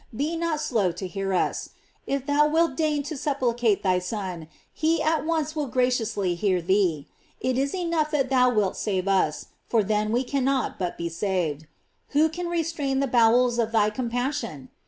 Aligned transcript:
Be 0.15 0.35
not 0.35 0.59
slow 0.59 0.91
to 0.93 1.05
hear 1.05 1.31
us. 1.31 1.69
If 2.07 2.25
thou 2.25 2.47
wilt 2.47 2.75
deign 2.75 3.03
to 3.03 3.15
supplicate 3.15 3.83
thy 3.83 3.99
Son, 3.99 4.47
he 4.73 4.99
at 4.99 5.23
once 5.27 5.55
will 5.55 5.67
graciously 5.67 6.33
hear 6.33 6.59
thee. 6.59 7.07
It 7.39 7.55
is 7.55 7.75
enough 7.75 8.09
that 8.09 8.31
thou 8.31 8.49
wilt 8.49 8.75
save 8.75 9.07
us, 9.07 9.49
for 9.67 9.83
then 9.83 10.11
we 10.11 10.23
cannot 10.23 10.79
but 10.79 10.97
be 10.97 11.07
saved. 11.07 11.67
Who 12.17 12.29
can 12.29 12.47
restrain 12.47 12.99
the 12.99 13.05
bowels 13.05 13.59
of 13.59 13.71
thy 13.71 13.91
compassion? 13.91 14.69